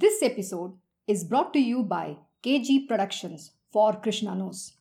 [0.00, 0.74] This episode
[1.08, 4.74] is brought to you by KG Productions for Krishna Knows.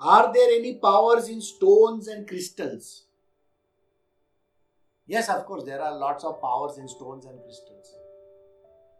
[0.00, 3.02] Are there any powers in stones and crystals?
[5.06, 7.94] Yes, of course, there are lots of powers in stones and crystals.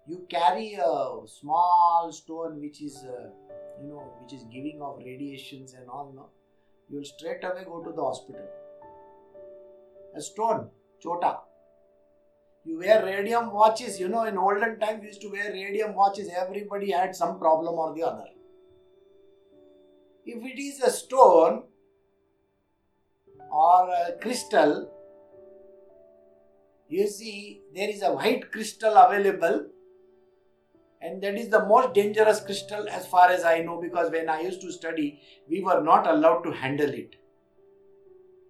[0.07, 3.31] You carry a small stone which is, uh,
[3.81, 6.27] you know, which is giving off radiations and all, no?
[6.91, 8.47] You will straight away go to the hospital.
[10.15, 10.69] A stone,
[11.01, 11.39] chota.
[12.65, 16.29] You wear radium watches, you know, in olden times we used to wear radium watches,
[16.37, 18.27] everybody had some problem or the other.
[20.27, 21.63] If it is a stone
[23.51, 24.93] or a crystal,
[26.89, 29.67] you see there is a white crystal available
[31.01, 34.41] and that is the most dangerous crystal as far as I know because when I
[34.41, 37.17] used to study, we were not allowed to handle it.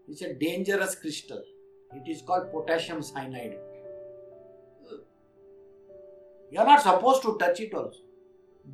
[0.08, 1.42] It's a dangerous crystal.
[1.92, 3.58] It is called potassium cyanide.
[6.50, 7.98] You are not supposed to touch it also.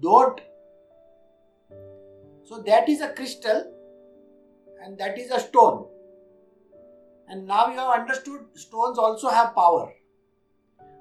[0.01, 0.41] Don't.
[2.45, 3.73] So that is a crystal
[4.83, 5.87] and that is a stone.
[7.29, 9.93] And now you have understood stones also have power.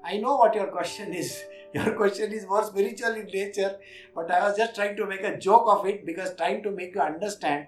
[0.04, 1.42] I know what your question is.
[1.74, 3.78] Your question is more spiritual in nature,
[4.14, 6.94] but I was just trying to make a joke of it because trying to make
[6.94, 7.66] you understand.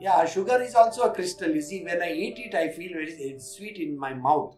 [0.00, 1.50] Yeah, sugar is also a crystal.
[1.50, 4.56] You see, when I eat it, I feel very sweet in my mouth.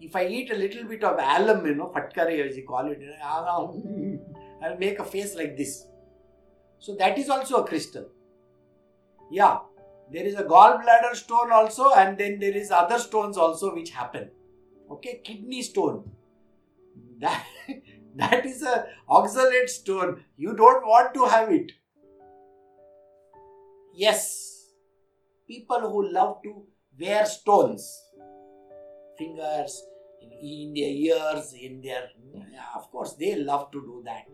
[0.00, 3.00] If I eat a little bit of alum, you know, fatkare as you call it,
[3.22, 3.68] ah, ah,
[4.64, 5.86] I'll make a face like this.
[6.80, 8.08] So that is also a crystal.
[9.30, 9.58] Yeah,
[10.12, 14.30] there is a gallbladder stone also, and then there is other stones also which happen.
[14.90, 16.10] Okay, kidney stone.
[17.20, 17.44] That
[18.16, 20.24] that is a oxalate stone.
[20.36, 21.72] You don't want to have it.
[23.94, 24.59] Yes,
[25.50, 26.62] people who love to
[27.00, 27.84] wear stones,
[29.18, 29.82] fingers,
[30.22, 32.04] in, in their ears, in their,
[32.52, 34.26] yeah, of course, they love to do that.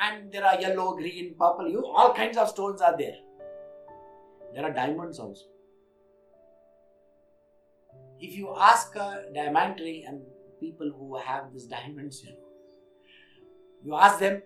[0.00, 3.16] And there are yellow, green, purple, you all kinds of stones are there.
[4.54, 5.46] There are diamonds also.
[8.20, 10.22] If you ask a diamantry and
[10.60, 12.36] people who have these diamonds, you know,
[13.84, 14.42] you ask them,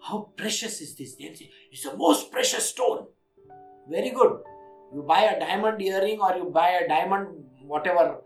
[0.00, 1.14] how precious is this?
[1.16, 3.06] They'll say, it's the most precious stone.
[3.88, 4.40] Very good.
[4.94, 8.20] You buy a diamond earring or you buy a diamond whatever.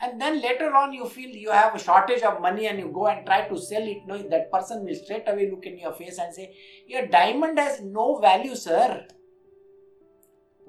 [0.00, 3.08] And then later on you feel you have a shortage of money and you go
[3.08, 4.06] and try to sell it.
[4.06, 6.54] No, that person will straight away look in your face and say,
[6.86, 9.06] Your diamond has no value, sir.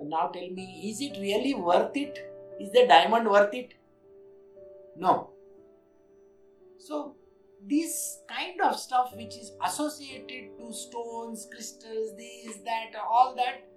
[0.01, 2.17] Now tell me, is it really worth it?
[2.59, 3.73] Is the diamond worth it?
[4.97, 5.31] No.
[6.77, 7.16] So,
[7.67, 13.69] this kind of stuff which is associated to stones, crystals, this, that, all that,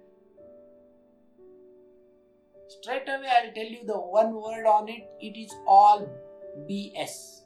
[2.73, 6.07] straight away I'll tell you the one word on it, it is all
[6.69, 7.41] BS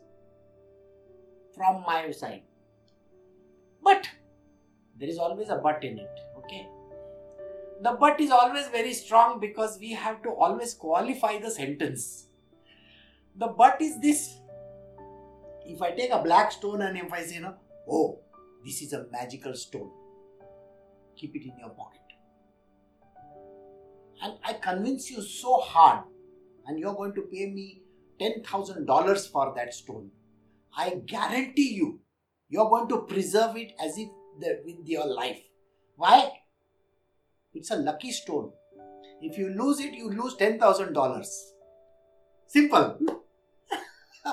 [1.55, 2.43] from my side.
[3.83, 4.07] But
[4.99, 6.67] there is always a but in it, okay?
[7.81, 12.27] The but is always very strong because we have to always qualify the sentence.
[13.35, 14.37] The but is this
[15.67, 17.53] if I take a black stone and if I say, no,
[17.89, 18.19] oh,
[18.65, 19.91] this is a magical stone,
[21.15, 22.06] keep it in your pocket.
[24.21, 26.03] And I convince you so hard,
[26.65, 27.81] and you're going to pay me
[28.19, 30.11] $10,000 for that stone.
[30.75, 31.99] I guarantee you,
[32.49, 35.41] you're going to preserve it as if with your life.
[35.95, 36.31] Why?
[37.53, 38.51] It's a lucky stone.
[39.21, 41.25] If you lose it, you lose $10,000.
[42.47, 42.97] Simple.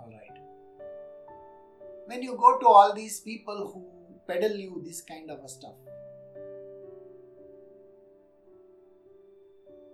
[0.00, 0.38] Alright.
[2.06, 3.95] When you go to all these people who
[4.26, 5.74] peddle you this kind of stuff,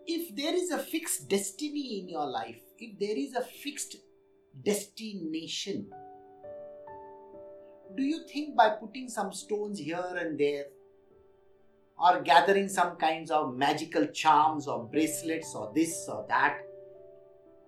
[0.07, 3.97] if there is a fixed destiny in your life, if there is a fixed
[4.65, 5.89] destination,
[7.97, 10.65] do you think by putting some stones here and there,
[11.99, 16.59] or gathering some kinds of magical charms or bracelets or this or that,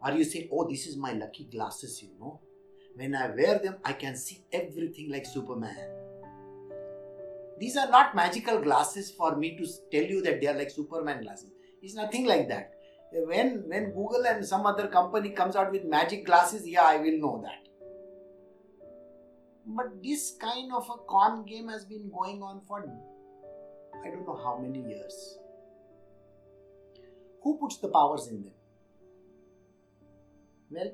[0.03, 2.41] or you say, Oh, this is my lucky glasses, you know.
[2.97, 5.94] When I wear them, I can see everything like Superman.
[7.59, 11.23] These are not magical glasses for me to tell you that they are like Superman
[11.23, 11.51] glasses.
[11.83, 12.73] It's nothing like that.
[13.13, 17.19] When when Google and some other company comes out with magic glasses, yeah, I will
[17.19, 17.69] know that.
[19.67, 22.85] But this kind of a con game has been going on for
[24.05, 25.39] I don't know how many years.
[27.43, 28.53] Who puts the powers in them?
[30.71, 30.93] Well,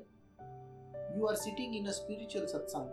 [1.15, 2.89] you are sitting in a spiritual satsang.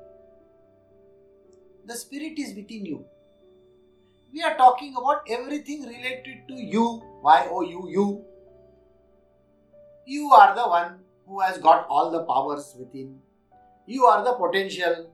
[1.84, 3.04] The spirit is within you.
[4.32, 7.02] We are talking about everything related to you.
[7.22, 8.24] Y O U you.
[10.06, 13.18] You are the one who has got all the powers within.
[13.86, 15.12] You are the potential.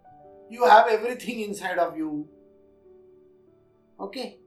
[0.50, 2.28] You have everything inside of you.
[3.98, 4.38] Okay.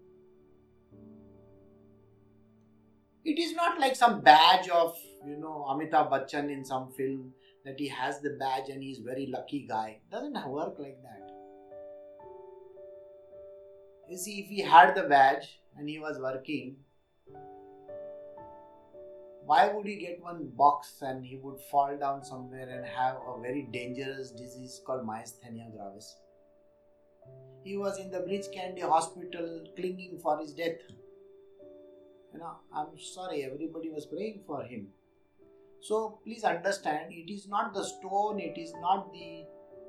[3.26, 7.34] It is not like some badge of, you know, Amitabh Bachchan in some film
[7.66, 10.00] that he has the badge and he's very lucky guy.
[10.10, 11.37] Doesn't work like that.
[14.10, 16.78] You see, if he had the badge and he was working,
[19.46, 23.42] why would he get one box and he would fall down somewhere and have a
[23.42, 26.16] very dangerous disease called myasthenia gravis?
[27.64, 30.80] He was in the Breach Candy hospital clinging for his death.
[32.34, 34.88] You know, I'm sorry, everybody was praying for him.
[35.82, 39.46] So please understand, it is not the stone, it is not the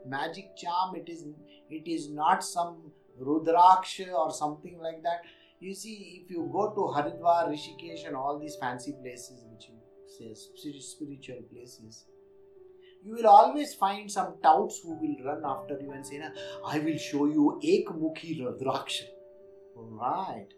[0.07, 1.25] magic charm, it is
[1.71, 5.23] it is not some Rudraksha or something like that.
[5.61, 10.35] You see, if you go to Haridwar, Rishikesh, and all these fancy places, which you
[10.35, 12.07] say spiritual places,
[13.05, 16.21] you will always find some touts who will run after you and say,
[16.67, 18.39] I will show you एक मुखी
[20.01, 20.49] right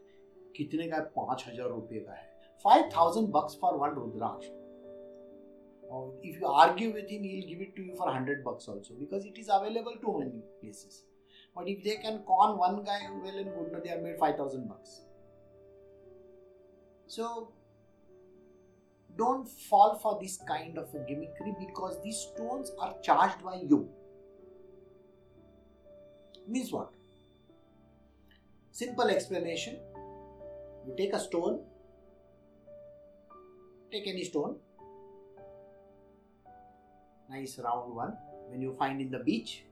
[0.56, 2.28] कितने का पाँच हज़ार रुपये का है
[2.64, 4.48] five thousand bucks for one rudraksha
[5.90, 8.94] or if you argue with him he'll give it to you for 100 bucks also
[8.98, 10.98] because it is available to many places
[11.55, 15.00] but if they can con one guy, well and good, they have made 5,000 bucks.
[17.06, 17.52] So
[19.17, 23.88] don't fall for this kind of a gimmickry because these stones are charged by you.
[26.49, 26.91] Means what?
[28.70, 29.79] Simple explanation.
[30.87, 31.61] You take a stone,
[33.93, 34.56] take any stone,
[37.29, 38.17] nice round one,
[38.49, 39.64] when you find in the beach,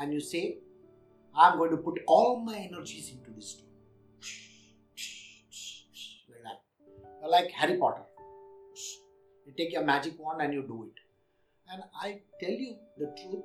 [0.00, 0.58] and you say,
[1.40, 3.66] I'm going to put all my energies into this stone.
[6.28, 7.30] Like that.
[7.30, 8.02] Like Harry Potter.
[9.46, 11.00] You take your magic wand and you do it.
[11.72, 13.44] And I tell you the truth,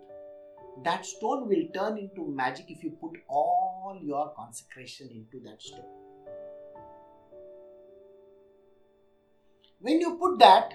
[0.83, 5.85] that stone will turn into magic if you put all your consecration into that stone.
[9.81, 10.73] When you put that,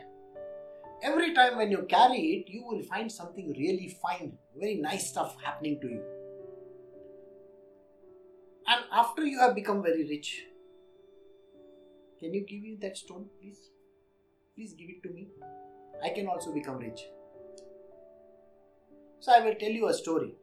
[1.03, 5.37] every time when you carry it, you will find something really fine, very nice stuff
[5.43, 6.18] happening to you.
[8.91, 10.45] After you have become very rich,
[12.19, 13.71] can you give me that stone, please?
[14.55, 15.29] Please give it to me.
[16.03, 17.03] I can also become rich.
[19.21, 20.35] So I will tell you a story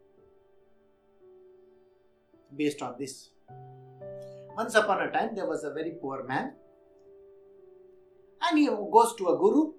[2.56, 3.32] based on this.
[4.56, 6.54] Once upon a time, there was a very poor man,
[8.42, 9.74] and he goes to a guru,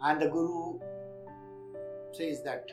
[0.00, 0.80] and the guru
[2.12, 2.66] says that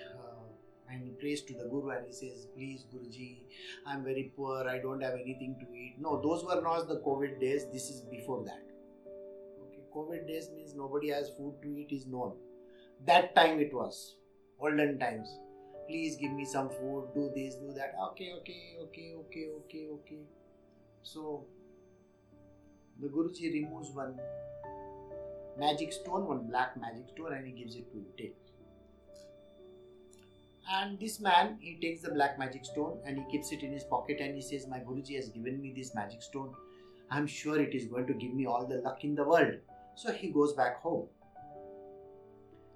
[0.91, 3.37] and prays to the Guru and he says, Please, Guruji,
[3.85, 5.95] I'm very poor, I don't have anything to eat.
[5.99, 8.63] No, those were not the COVID days, this is before that.
[9.63, 12.33] Okay, COVID days means nobody has food to eat is known.
[13.05, 14.15] That time it was,
[14.59, 15.29] olden times.
[15.87, 17.93] Please give me some food, do this, do that.
[18.11, 20.21] Okay, okay, okay, okay, okay, okay.
[21.03, 21.45] So
[22.99, 24.19] the Guruji removes one
[25.57, 28.05] magic stone, one black magic stone, and he gives it to him.
[28.17, 28.35] Take.
[30.73, 33.83] And this man, he takes the black magic stone and he keeps it in his
[33.83, 36.53] pocket and he says, My Guruji has given me this magic stone.
[37.09, 39.55] I'm sure it is going to give me all the luck in the world.
[39.95, 41.07] So he goes back home.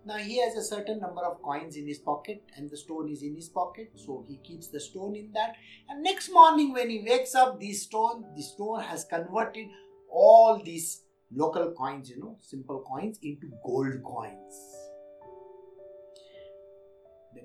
[0.05, 3.23] Now he has a certain number of coins in his pocket and the stone is
[3.23, 3.91] in his pocket.
[3.95, 5.53] So he keeps the stone in that.
[5.87, 9.67] And next morning when he wakes up, the stone, the stone has converted
[10.11, 11.01] all these
[11.33, 14.84] local coins, you know, simple coins into gold coins.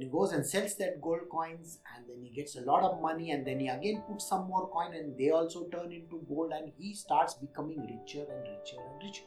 [0.01, 3.33] He goes and sells that gold coins and then he gets a lot of money
[3.33, 6.73] and then he again puts some more coin and they also turn into gold and
[6.79, 9.25] he starts becoming richer and richer and richer.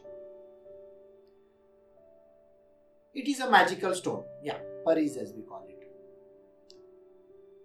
[3.14, 4.24] It is a magical stone.
[4.42, 5.86] Yeah, Paras as we call it.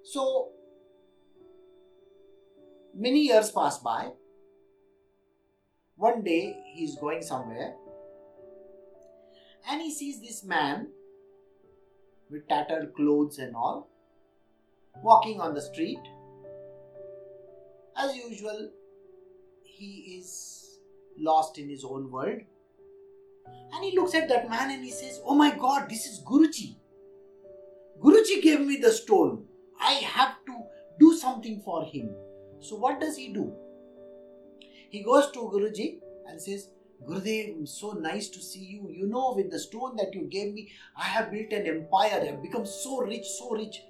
[0.04, 0.52] So
[2.94, 4.12] many years pass by.
[5.96, 7.74] One day he is going somewhere
[9.68, 10.90] and he sees this man
[12.30, 13.90] with tattered clothes and all,
[15.04, 16.00] walking on the street.
[17.98, 18.70] As usual,
[19.64, 20.80] he is
[21.18, 22.40] lost in his own world.
[23.74, 26.76] And he looks at that man and he says, Oh my god, this is Guruji.
[28.02, 29.46] Guruji gave me the stone.
[29.80, 30.64] I have to
[31.00, 32.10] do something for him.
[32.60, 33.54] So, what does he do?
[34.90, 36.70] He goes to Guruji and says,
[37.08, 38.90] Gurudev, so nice to see you.
[38.90, 42.20] You know, with the stone that you gave me, I have built an empire.
[42.22, 43.82] I have become so rich, so rich.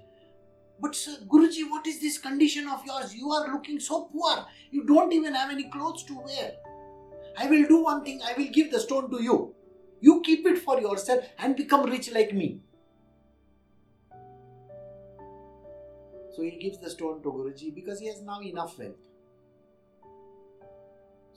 [0.80, 3.14] But sir, Guruji, what is this condition of yours?
[3.14, 4.46] You are looking so poor.
[4.70, 6.52] You don't even have any clothes to wear.
[7.36, 8.20] I will do one thing.
[8.24, 9.54] I will give the stone to you.
[10.00, 12.60] You keep it for yourself and become rich like me.
[16.34, 18.94] So he gives the stone to Guruji because he has now enough wealth.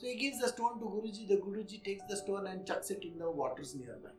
[0.03, 1.29] So he gives the stone to Guruji.
[1.29, 4.10] The Guruji takes the stone and chucks it in the waters nearby.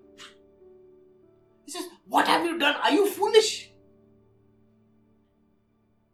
[1.67, 2.77] He says, What have you done?
[2.77, 3.71] Are you foolish?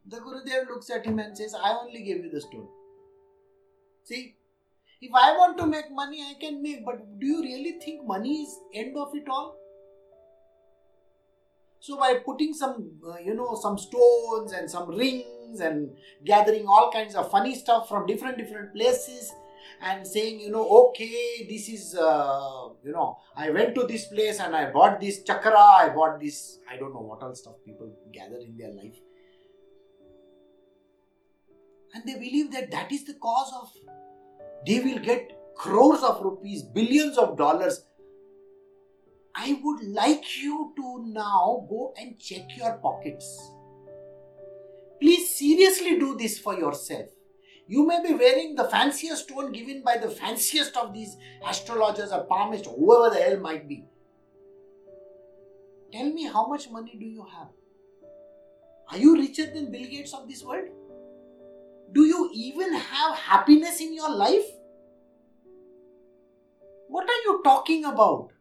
[0.06, 2.66] The Gurudev looks at him and says, I only gave you the stone.
[4.02, 4.34] See,
[5.00, 8.42] if I want to make money, I can make, but do you really think money
[8.42, 9.56] is end of it all?
[11.78, 15.92] So by putting some, uh, you know, some stones and some rings and
[16.24, 19.32] gathering all kinds of funny stuff from different different places
[19.82, 24.40] and saying, you know, okay, this is, uh, you know, I went to this place
[24.40, 27.90] and I bought this chakra, I bought this, I don't know what all stuff people
[28.12, 28.96] gather in their life.
[31.94, 33.68] And they believe that that is the cause of,
[34.66, 37.84] they will get crores of rupees, billions of dollars.
[39.34, 43.50] I would like you to now go and check your pockets.
[45.00, 47.06] Please seriously do this for yourself.
[47.70, 51.16] You may be wearing the fanciest stone given by the fanciest of these
[51.48, 53.84] astrologers or palmists, whoever the hell might be.
[55.92, 57.46] Tell me how much money do you have?
[58.90, 60.66] Are you richer than Bill Gates of this world?
[61.92, 64.50] Do you even have happiness in your life?
[66.88, 68.32] What are you talking about?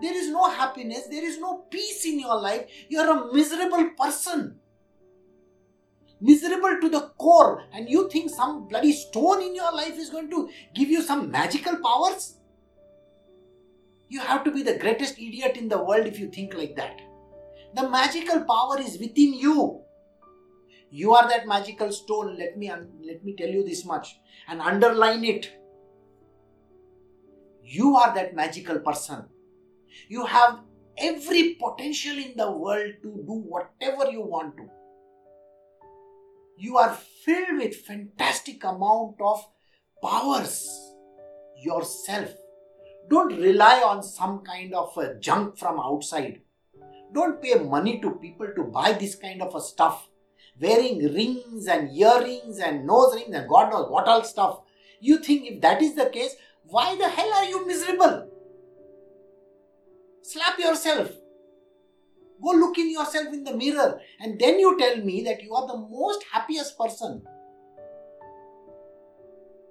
[0.00, 2.70] There is no happiness, there is no peace in your life.
[2.88, 4.60] You are a miserable person
[6.20, 10.30] miserable to the core, and you think some bloody stone in your life is going
[10.30, 12.38] to give you some magical powers?
[14.08, 17.00] You have to be the greatest idiot in the world if you think like that.
[17.74, 19.82] The magical power is within you.
[20.90, 22.38] You are that magical stone.
[22.38, 22.70] Let me
[23.04, 24.18] let me tell you this much
[24.48, 25.52] and underline it.
[27.64, 29.24] You are that magical person.
[30.08, 30.60] You have
[30.96, 34.70] every potential in the world to do whatever you want to
[36.56, 36.94] you are
[37.24, 39.46] filled with fantastic amount of
[40.02, 40.66] powers
[41.62, 42.30] yourself.
[43.10, 46.40] Don't rely on some kind of a junk from outside.
[47.12, 50.08] Don't pay money to people to buy this kind of a stuff.
[50.58, 54.60] Wearing rings and earrings and nose rings and god knows what all stuff.
[55.00, 56.34] You think if that is the case
[56.64, 58.28] why the hell are you miserable?
[60.22, 61.10] Slap yourself
[62.42, 65.66] Go look in yourself in the mirror and then you tell me that you are
[65.66, 67.22] the most happiest person.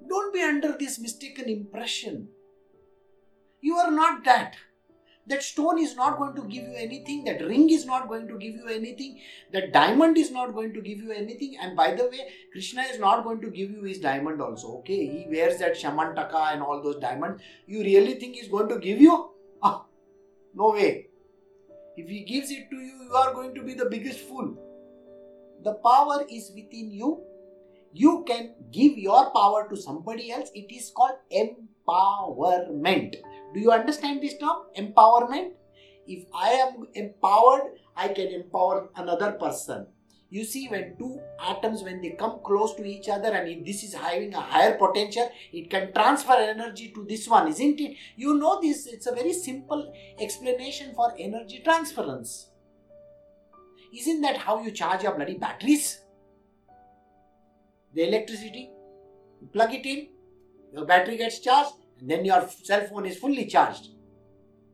[0.08, 2.30] Don't be under this mistaken impression.
[3.62, 4.56] You are not that.
[5.28, 7.24] That stone is not going to give you anything.
[7.24, 9.20] That ring is not going to give you anything.
[9.54, 11.58] That diamond is not going to give you anything.
[11.60, 14.78] And by the way, Krishna is not going to give you his diamond also.
[14.80, 17.42] Okay, he wears that Shamantaka and all those diamonds.
[17.66, 19.32] You really think he's going to give you?
[19.64, 19.86] Ah,
[20.54, 21.05] no way.
[21.98, 24.56] If he gives it to you, you are going to be the biggest fool.
[25.64, 27.24] The power is within you.
[27.94, 30.52] You can give your power to somebody else.
[30.54, 33.16] It is called empowerment.
[33.54, 34.64] Do you understand this term?
[34.78, 35.52] Empowerment.
[36.06, 39.88] If I am empowered, I can empower another person
[40.30, 43.84] you see when two atoms when they come close to each other and if this
[43.84, 47.96] is having a higher potential it can transfer energy to this one isn't it?
[48.16, 52.50] You know this it's a very simple explanation for energy transference.
[53.96, 56.02] Isn't that how you charge your bloody batteries?
[57.94, 58.72] The electricity
[59.42, 60.08] you plug it in
[60.74, 63.90] your battery gets charged and then your cell phone is fully charged.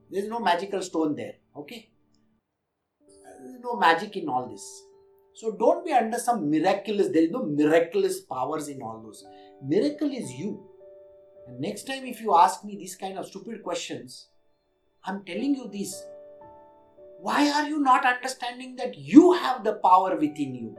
[0.10, 1.90] There's no magical stone there okay?
[3.44, 4.84] There's no magic in all this
[5.34, 9.24] so don't be under some miraculous, there is no miraculous powers in all those.
[9.64, 10.68] Miracle is you.
[11.48, 14.28] And next time, if you ask me these kind of stupid questions,
[15.04, 16.06] I'm telling you this.
[17.20, 20.78] Why are you not understanding that you have the power within you?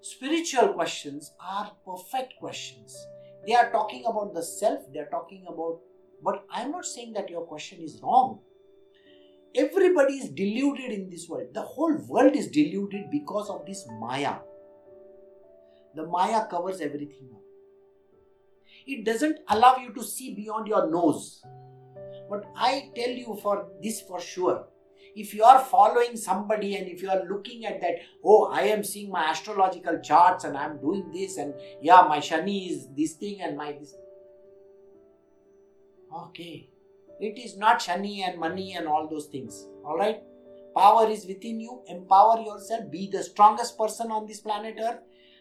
[0.00, 2.96] Spiritual questions are perfect questions.
[3.46, 5.80] They are talking about the self, they are talking about,
[6.22, 8.40] but I'm not saying that your question is wrong.
[9.54, 11.48] Everybody is deluded in this world.
[11.52, 14.36] The whole world is deluded because of this Maya.
[15.94, 17.40] The Maya covers everything up.
[18.86, 21.42] It doesn't allow you to see beyond your nose.
[22.30, 24.66] But I tell you for this for sure.
[25.14, 28.82] If you are following somebody and if you are looking at that, oh, I am
[28.82, 33.42] seeing my astrological charts and I'm doing this, and yeah, my Shani is this thing
[33.42, 33.94] and my this.
[36.14, 36.70] Okay,
[37.22, 39.66] it is not shani and money and all those things.
[39.84, 40.22] All right.
[40.76, 41.82] power is within you.
[41.86, 42.90] Empower yourself.
[42.90, 45.00] Be the strongest person on this planet Earth.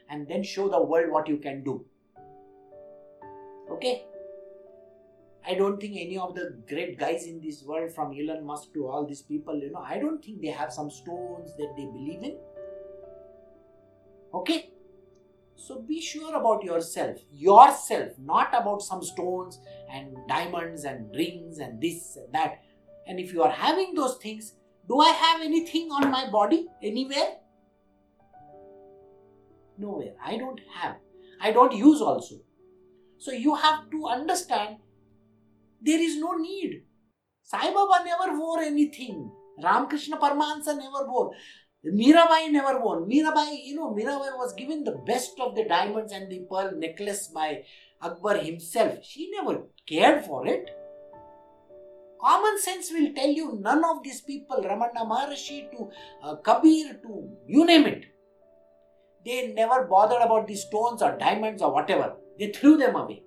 [0.10, 1.86] And then show the world what you can do.
[3.72, 4.06] Okay?
[5.48, 8.88] I don't think any of the great guys in this world, from Elon Musk to
[8.88, 12.22] all these people, you know, I don't think they have some stones that they believe
[12.22, 12.38] in.
[14.34, 14.71] Okay?
[15.62, 19.60] So be sure about yourself, yourself, not about some stones
[19.92, 22.62] and diamonds and rings and this and that.
[23.08, 24.56] And if you are having those things,
[24.88, 27.36] do I have anything on my body anywhere?
[29.78, 30.14] Nowhere.
[30.24, 30.96] I don't have.
[31.40, 32.36] I don't use also.
[33.20, 34.78] So you have to understand
[35.80, 36.84] there is no need.
[37.44, 39.32] Sai Baba never wore anything.
[39.64, 41.32] Ramakrishna Paramahansa never wore.
[41.86, 43.02] Mirabai never wore.
[43.02, 47.28] Mirabai, you know, Mirabai was given the best of the diamonds and the pearl necklace
[47.28, 47.64] by
[48.02, 49.04] Akbar himself.
[49.04, 50.70] She never cared for it.
[52.22, 55.90] Common sense will tell you none of these people, Ramana Maharshi to
[56.22, 58.06] uh, Kabir to you name it,
[59.26, 62.14] they never bothered about the stones or diamonds or whatever.
[62.38, 63.24] They threw them away.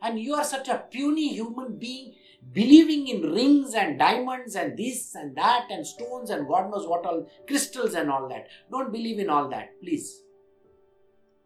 [0.00, 2.14] And you are such a puny human being
[2.50, 7.06] believing in rings and diamonds and this and that and stones and God knows what
[7.06, 8.48] all, crystals and all that.
[8.70, 10.22] Don't believe in all that, please.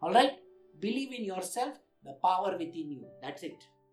[0.01, 0.33] Alright?
[0.79, 3.05] Believe in yourself, the power within you.
[3.21, 3.63] That's it.